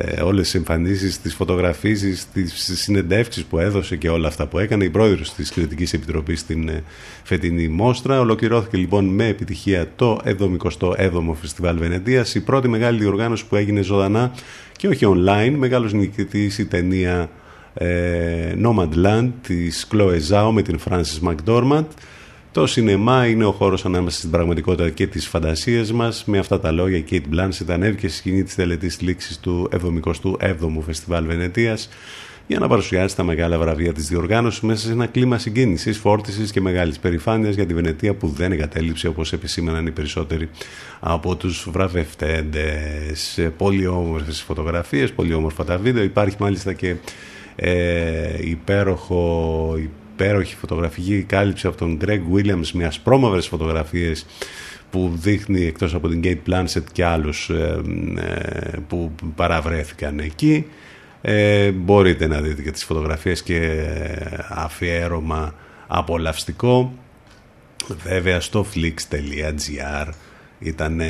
[0.00, 4.84] ε, όλες τις εμφανίσεις, τις φωτογραφίσεις, τις συνεντεύξεις που έδωσε και όλα αυτά που έκανε
[4.84, 6.82] η πρόεδρος της Κριτικής Επιτροπής στην ε,
[7.22, 8.20] φετινή Μόστρα.
[8.20, 14.32] Ολοκληρώθηκε λοιπόν με επιτυχία το 77ο Φεστιβάλ Βενετίας, η πρώτη μεγάλη διοργάνωση που έγινε ζωντανά
[14.76, 15.54] και όχι online.
[15.56, 17.30] Μεγάλος νικητής η ταινία
[17.74, 21.86] ε, Nomadland της Chloe Zhao με την Frances McDormand.
[22.52, 26.24] Το σινεμά είναι ο χώρος ανάμεσα στην πραγματικότητα και τις φαντασίες μας.
[26.24, 30.82] Με αυτά τα λόγια η Kate Blanchett ανέβηκε στη σκηνή της τελετής λήξης του 77ου
[30.84, 31.88] Φεστιβάλ Βενετίας
[32.46, 36.60] για να παρουσιάσει τα μεγάλα βραβεία της διοργάνωσης μέσα σε ένα κλίμα συγκίνησης, φόρτισης και
[36.60, 40.48] μεγάλης περηφάνειας για τη Βενετία που δεν εγκατέλειψε όπως επισήμαναν οι περισσότεροι
[41.00, 43.48] από τους βραβευτέντες.
[43.56, 46.02] Πολύ όμορφες φωτογραφίες, πολύ όμορφα τα βίντεο.
[46.02, 46.94] Υπάρχει μάλιστα και
[47.56, 49.74] ε, υπέροχο,
[50.22, 54.26] υπέροχη φωτογραφική κάλυψη από τον Greg Williams με ασπρόμαυρες φωτογραφίες
[54.90, 57.80] που δείχνει εκτός από την Kate Blanchett και άλλους ε,
[58.16, 60.66] ε, που παραβρέθηκαν εκεί.
[61.20, 63.86] Ε, μπορείτε να δείτε και τις φωτογραφίες και
[64.48, 65.54] αφιέρωμα
[65.86, 66.92] απολαυστικό.
[68.02, 70.08] Βέβαια στο flix.gr
[70.58, 71.00] ήταν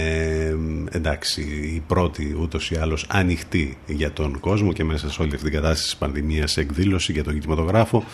[0.90, 1.40] εντάξει
[1.74, 5.54] η πρώτη ούτως ή άλλως ανοιχτή για τον κόσμο και μέσα σε όλη αυτή την
[5.54, 8.04] κατάσταση της πανδημίας εκδήλωση για τον κινηματογράφο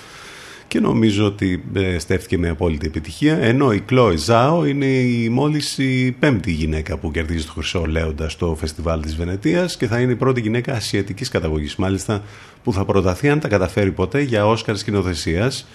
[0.74, 5.78] και νομίζω ότι ε, στέφθηκε με απόλυτη επιτυχία ενώ η Chloe Zhao είναι η μόλις
[5.78, 10.12] η πέμπτη γυναίκα που κερδίζει το Χρυσό Λέοντα στο φεστιβάλ της Βενετίας και θα είναι
[10.12, 12.22] η πρώτη γυναίκα ασιατικής καταγωγής μάλιστα
[12.64, 15.66] που θα προταθεί αν τα καταφέρει ποτέ για Όσκαρ σκηνοθεσίας.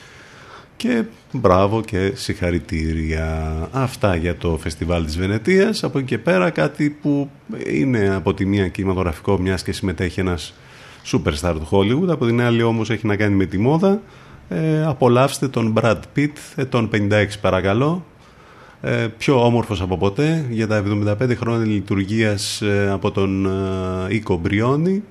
[0.78, 3.70] Και μπράβο και συγχαρητήρια.
[3.72, 5.84] Αυτά για το φεστιβάλ της Βενετίας.
[5.84, 7.30] Από εκεί και πέρα κάτι που
[7.68, 10.54] είναι από τη μία κινηματογραφικό μιας και συμμετέχει ένας
[11.12, 14.02] superstar του Hollywood από την άλλη όμως έχει να κάνει με τη μόδα
[14.50, 18.06] ε, απολαύστε τον Brad Pitt ε, τον 56 παρακαλώ.
[18.82, 20.84] Ε, πιο όμορφος από ποτέ για τα
[21.20, 25.04] 75 χρόνια λειτουργίας ε, από τον ε, Οίκο Μπριόνι.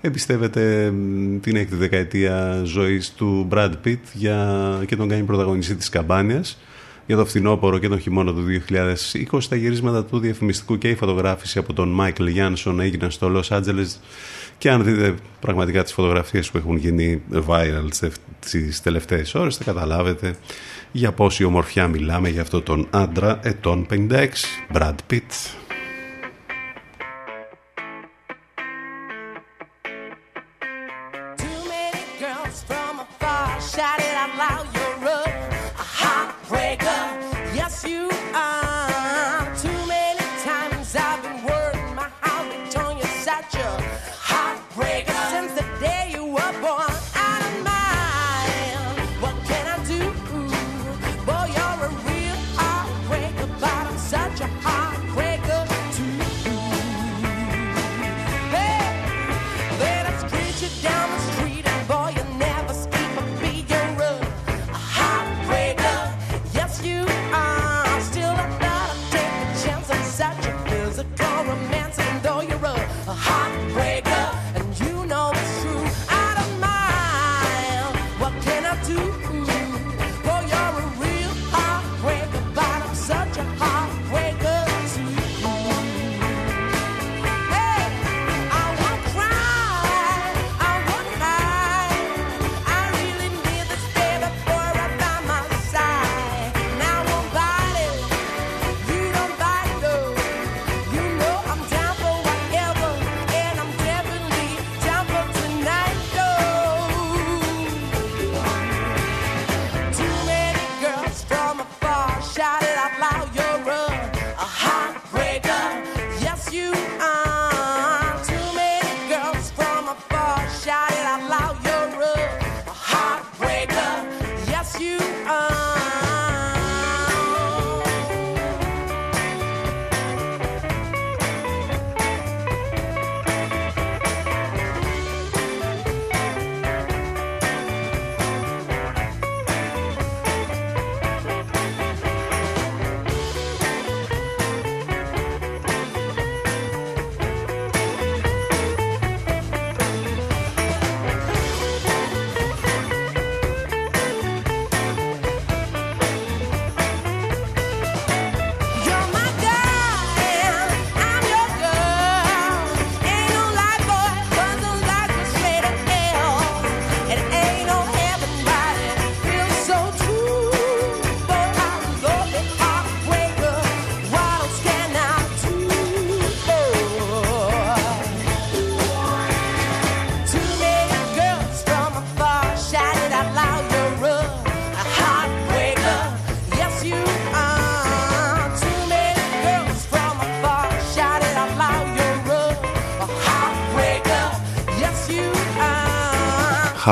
[0.00, 4.82] Εμπιστεύεται μ, την έκτη δεκαετία ζωής του Brad Pitt για...
[4.86, 6.58] και τον κάνει πρωταγωνιστή της καμπάνιας.
[7.06, 8.44] Για το φθινόπωρο και τον χειμώνα του
[9.30, 13.56] 2020 τα γυρίσματα του διαφημιστικού και η φωτογράφηση από τον Μάικλ Γιάνσον έγιναν στο Los
[13.56, 13.96] Angeles
[14.58, 18.10] και αν δείτε πραγματικά τις φωτογραφίες που έχουν γίνει viral τις-
[18.50, 20.34] τις τελευταίες ώρες θα καταλάβετε
[20.92, 24.28] για πόση ομορφιά μιλάμε για αυτό τον άντρα ετών 56
[24.74, 25.20] Brad Pitt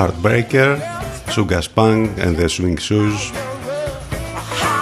[0.02, 0.70] Heartbreaker
[1.34, 3.32] Sugar Spunk and the Swing Shoes.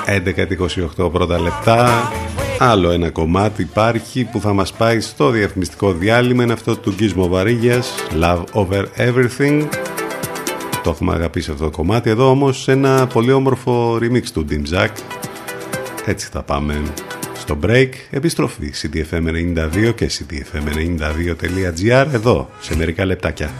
[0.06, 0.58] 11 και
[0.98, 2.12] 28 πρώτα λεπτά.
[2.58, 6.42] Άλλο ένα κομμάτι υπάρχει που θα μας πάει στο διαφημιστικό διάλειμμα.
[6.42, 9.68] Είναι αυτό του Gizmo Βαρύγιας Love Over Everything.
[10.82, 12.10] Το έχουμε αγαπήσει αυτό το κομμάτι.
[12.10, 14.90] Εδώ όμως ένα πολύ όμορφο remix του Dim Jack.
[16.04, 16.82] Έτσι θα πάμε
[17.38, 17.90] στο break.
[18.10, 23.50] Επιστροφή CTFM92 και CTFM92.gr Εδώ σε μερικά λεπτάκια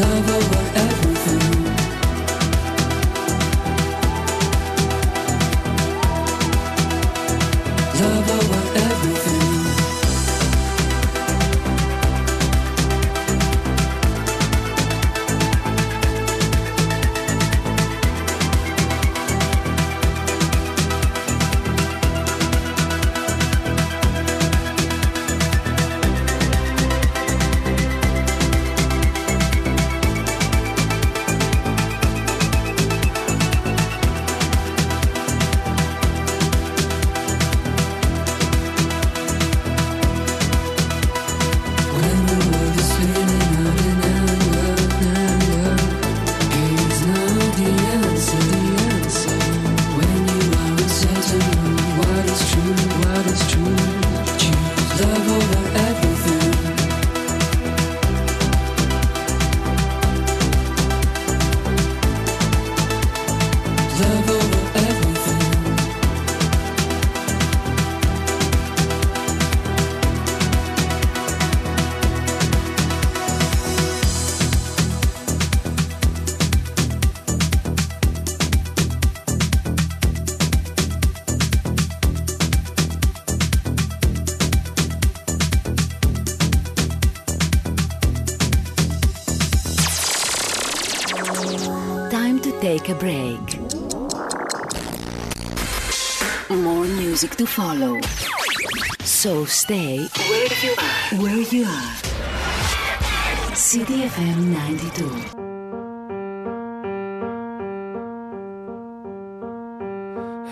[0.00, 0.69] Love
[97.50, 97.98] follow.
[99.02, 101.16] So stay where you are.
[101.22, 101.94] Where you are.
[103.58, 105.10] CDFM 92.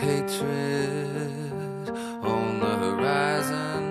[0.05, 1.89] Hatred
[2.35, 3.85] on the horizon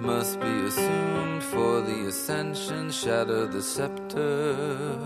[0.00, 2.90] must be assumed for the ascension.
[2.90, 4.98] Shatter the scepter,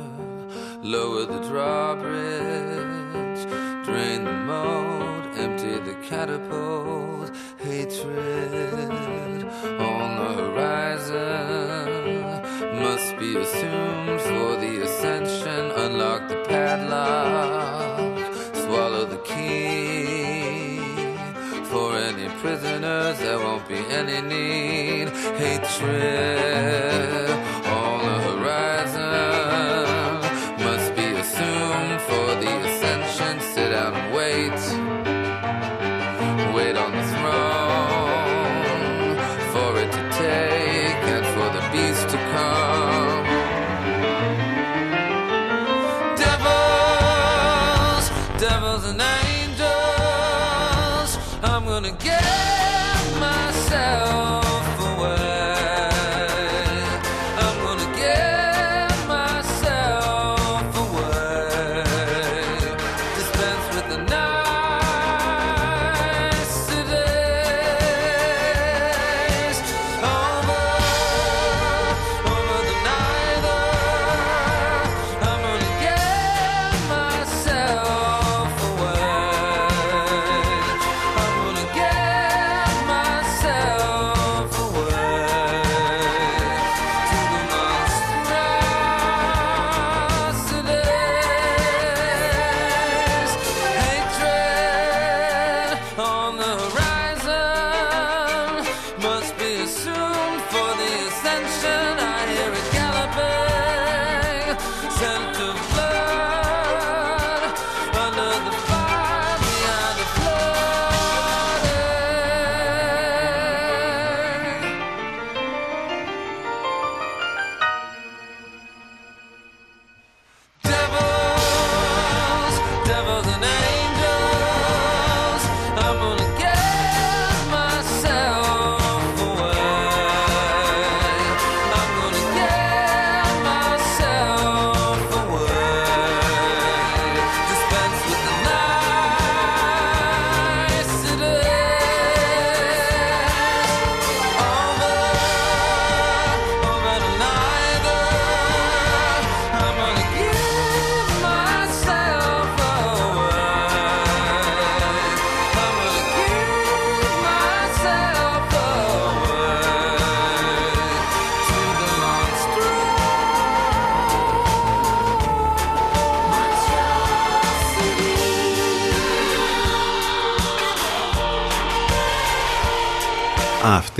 [0.83, 3.43] lower the drawbridge,
[3.87, 5.05] drain the moat.
[5.37, 6.64] empty the catapult.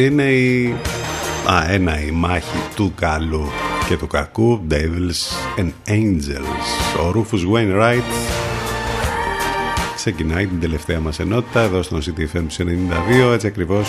[0.05, 0.75] Αυτή είναι η...
[1.51, 3.49] Α, ένα η μάχη του καλού
[3.89, 7.01] και του κακού Devils and Angels.
[7.05, 8.03] Ο Rufus Wainwright
[9.95, 12.63] ξεκινάει την τελευταία μας ενότητα εδώ στον CTFM
[13.29, 13.89] 92 έτσι ακριβώς.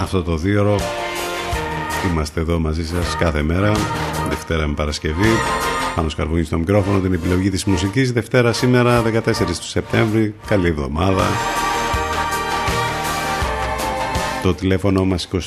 [0.00, 0.78] Αυτό το δύο
[2.10, 3.72] είμαστε εδώ μαζί σας κάθε μέρα
[4.28, 5.28] Δευτέρα με Παρασκευή
[5.96, 8.12] πάνω σκαρβούνι στο μικρόφωνο την επιλογή της μουσικής.
[8.12, 10.34] Δευτέρα σήμερα 14 του Σεπτέμβρη.
[10.46, 11.24] Καλή εβδομάδα.
[14.42, 15.38] Το τηλέφωνο μας 2261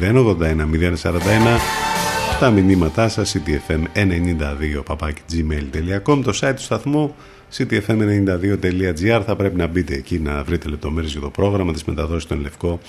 [0.00, 0.66] 081
[1.02, 1.80] 041
[2.40, 4.82] τα μηνύματά σας ctfm92
[5.32, 7.14] gmail.com το site του σταθμού
[7.56, 12.40] ctfm92.gr θα πρέπει να μπείτε εκεί να βρείτε λεπτομέρειες για το πρόγραμμα της μεταδόσης των
[12.40, 12.80] Λευκό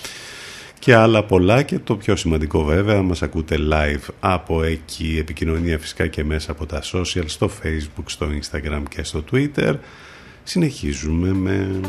[0.82, 6.06] και άλλα πολλά και το πιο σημαντικό βέβαια μας ακούτε live από εκεί επικοινωνία φυσικά
[6.06, 9.74] και μέσα από τα social στο facebook, στο instagram και στο twitter.
[10.42, 11.80] Συνεχίζουμε με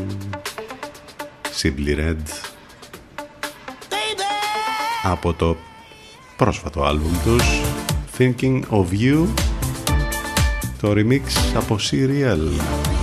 [1.62, 2.22] Simply Red.
[5.02, 5.56] Από το
[6.36, 7.60] πρόσφατο άλμπουμ τους
[8.18, 9.26] Thinking of You
[10.80, 11.22] το remix
[11.56, 12.93] από Serial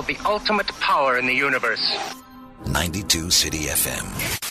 [0.00, 1.84] the ultimate power in the universe.
[2.66, 4.41] 92 City FM.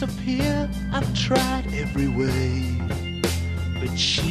[0.00, 0.70] Disappear.
[0.92, 2.64] I've tried every way,
[3.78, 4.29] but she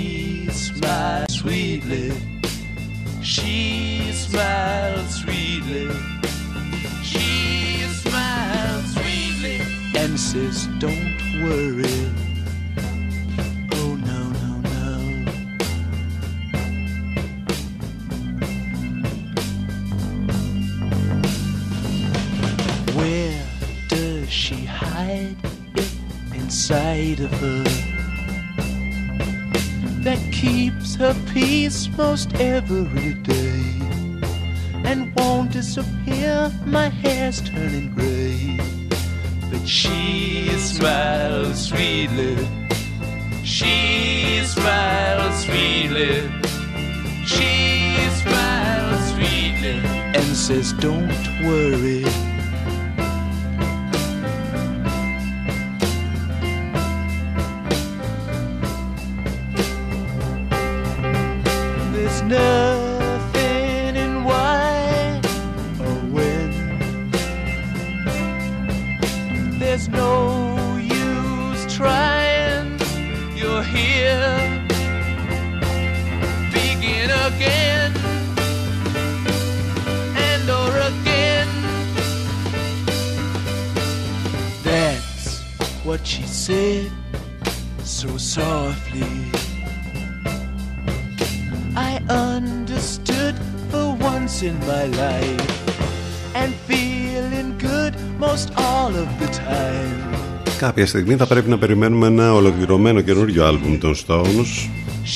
[100.80, 104.70] Κάποια στιγμή θα πρέπει να περιμένουμε ένα ολοκληρωμένο καινούριο άλμπουμ των Stones.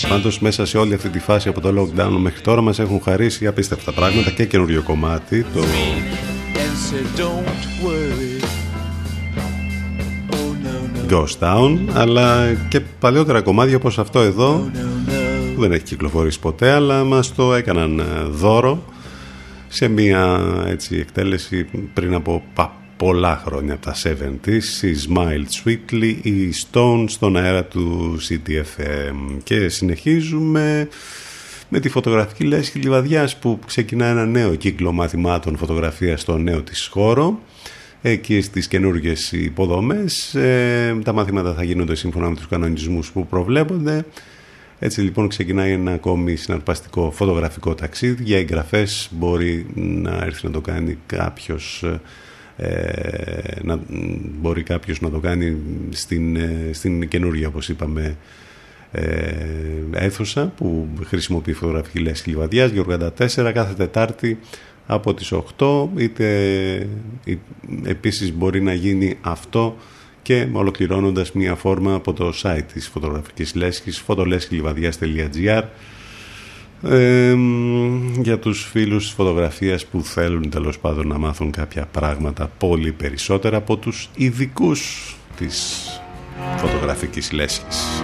[0.10, 3.48] Πάντως μέσα σε όλη αυτή τη φάση από το lockdown μέχρι τώρα μας έχουν χαρίσει
[3.48, 5.65] απίστευτα πράγματα και καινούριο κομμάτι το And
[6.56, 8.44] said, don't worry.
[10.31, 15.53] Oh no, no, Ghost Town αλλά και παλιότερα κομμάτια όπως αυτό εδώ no, no.
[15.56, 18.84] που δεν έχει κυκλοφορήσει ποτέ αλλά μας το έκαναν ε, δώρο
[19.68, 26.16] σε μια έτσι εκτέλεση πριν από πα- πολλά χρόνια από τα 70's η Smile Sweetly
[26.22, 30.88] η Stone στον αέρα του CTFM και συνεχίζουμε
[31.70, 36.88] με τη φωτογραφική λέσχη Λιβαδιάς που ξεκινά ένα νέο κύκλο μαθημάτων φωτογραφίας στο νέο της
[36.88, 37.40] χώρο.
[38.02, 44.06] Εκεί στις καινούργιες υποδομές ε, τα μαθήματα θα γίνονται σύμφωνα με τους κανονισμούς που προβλέπονται.
[44.80, 48.24] Έτσι λοιπόν ξεκινάει ένα ακόμη συναρπαστικό φωτογραφικό ταξίδι.
[48.24, 51.84] Για εγγραφές μπορεί να έρθει να το κάνει κάποιος
[52.58, 53.80] ε, να,
[54.40, 55.58] μπορεί κάποιος να το κάνει
[55.90, 58.18] στην, ε, στην καινούργια όπως είπαμε
[58.92, 59.04] ε,
[59.92, 64.40] αίθουσα που χρησιμοποιεί φωτογραφική λέσχη Λιβαδιάς Γεωργάντα 4 κάθε Τετάρτη
[64.88, 66.26] από τις 8 είτε
[67.26, 67.36] ε,
[67.84, 69.78] επίσης μπορεί να γίνει αυτό
[70.22, 75.64] και ολοκληρώνοντας μία φόρμα από το site της φωτογραφικής λέσχης φωτολέσχηλιβαδιάς.gr
[76.90, 77.36] ε,
[78.22, 83.58] για τους φίλους της φωτογραφίας που θέλουν τέλος πάντων να μάθουν κάποια πράγματα πολύ περισσότερα
[83.58, 85.86] από τους ειδικούς της
[86.58, 88.04] φωτογραφικής λέσχης.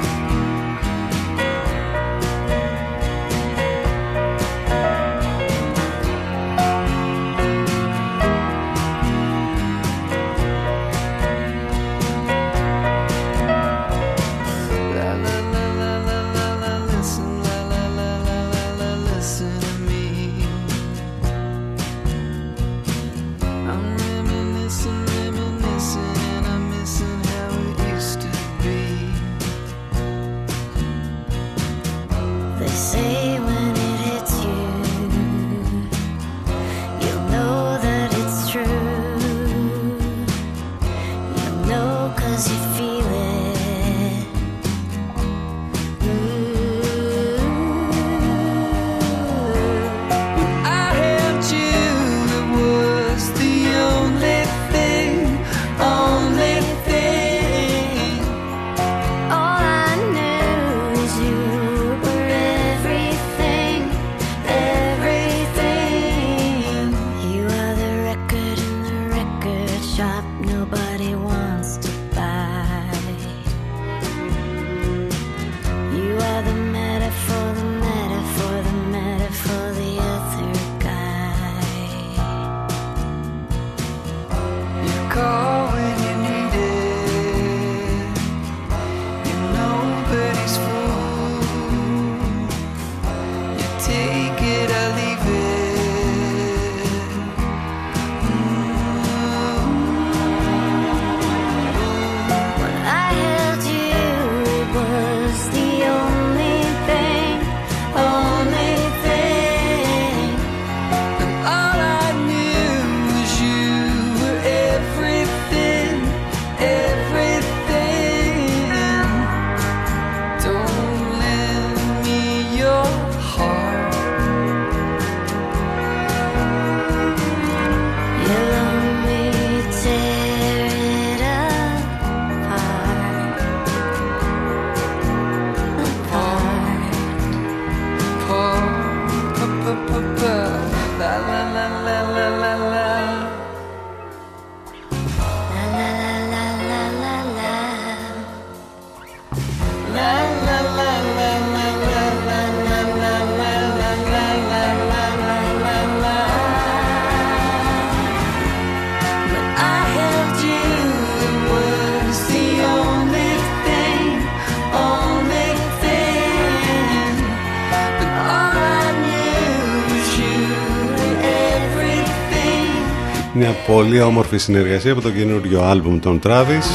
[173.79, 176.65] Πολύ όμορφη συνεργασία από το καινούριο άλμπουμ των Travis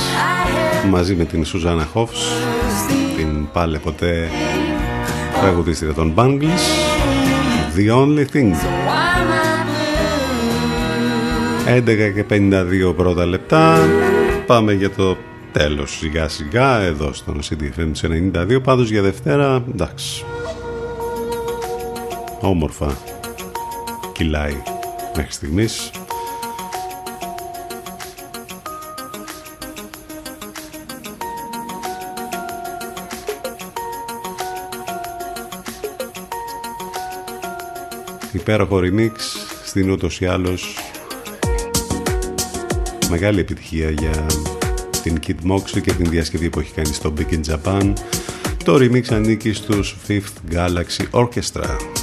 [0.91, 2.27] μαζί με την Σουζάνα Χόφς
[3.17, 4.29] την πάλε ποτέ
[5.41, 6.65] τραγουδίστρια των Bangles.
[7.77, 8.53] The Only Thing.
[11.79, 13.79] 11 και 52 πρώτα λεπτά.
[14.47, 15.17] Πάμε για το
[15.53, 15.97] τέλος.
[15.99, 17.91] Σιγά σιγά εδώ στον CDFM
[18.33, 20.25] 92 πάντως για Δευτέρα εντάξει.
[22.41, 22.97] Όμορφα.
[24.13, 24.63] Κυλάει
[25.17, 25.91] μέχρι στιγμής
[38.45, 39.13] υπέροχο remix
[39.65, 40.77] στην ούτως ή άλλως
[43.11, 44.27] μεγάλη επιτυχία για
[45.03, 47.93] την Kid Moxley και την διασκευή που έχει κάνει στο Big in Japan.
[48.65, 51.94] Το remix ανήκει στους Fifth Galaxy Orchestra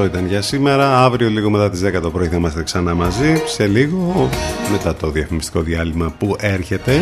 [0.00, 1.04] Αυτό ήταν για σήμερα.
[1.04, 3.42] Αύριο λίγο μετά τις 10 το πρωί θα είμαστε ξανά μαζί.
[3.46, 4.28] Σε λίγο
[4.72, 7.00] μετά το διαφημιστικό διάλειμμα που έρχεται.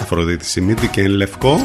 [0.00, 1.58] Αφροδίτη Σιμίτη και Λευκό.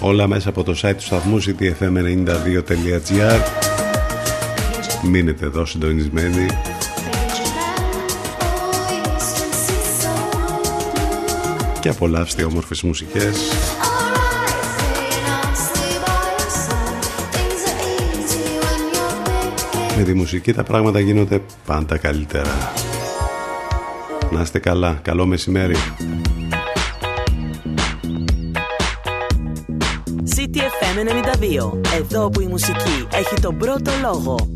[0.00, 3.40] Όλα μέσα από το site του σταθμού ctfm92.gr
[5.02, 6.46] Μείνετε εδώ συντονισμένοι
[11.80, 13.52] και απολαύστε όμορφες μουσικές
[20.00, 22.72] με τη μουσική τα πράγματα γίνονται πάντα καλύτερα.
[24.30, 24.98] Να είστε καλά.
[25.02, 25.74] Καλό μεσημέρι.
[30.36, 31.08] CTFM FM
[31.62, 31.72] 92.
[31.98, 34.49] Εδώ που η μουσική έχει τον πρώτο λόγο.